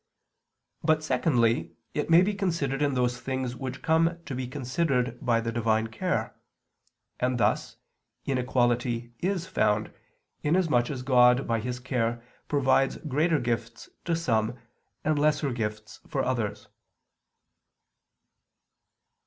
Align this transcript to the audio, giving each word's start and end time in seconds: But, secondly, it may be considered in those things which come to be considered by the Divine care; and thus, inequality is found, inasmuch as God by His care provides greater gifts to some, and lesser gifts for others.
But, 0.83 1.03
secondly, 1.03 1.75
it 1.93 2.09
may 2.09 2.23
be 2.23 2.33
considered 2.33 2.81
in 2.81 2.95
those 2.95 3.21
things 3.21 3.55
which 3.55 3.83
come 3.83 4.17
to 4.25 4.33
be 4.33 4.47
considered 4.47 5.23
by 5.23 5.39
the 5.41 5.51
Divine 5.51 5.89
care; 5.89 6.35
and 7.19 7.37
thus, 7.39 7.75
inequality 8.25 9.13
is 9.19 9.45
found, 9.45 9.93
inasmuch 10.41 10.89
as 10.89 11.03
God 11.03 11.45
by 11.45 11.59
His 11.59 11.79
care 11.79 12.23
provides 12.47 12.97
greater 12.97 13.39
gifts 13.39 13.89
to 14.05 14.15
some, 14.15 14.57
and 15.03 15.19
lesser 15.19 15.51
gifts 15.51 15.99
for 16.07 16.25
others. 16.25 16.67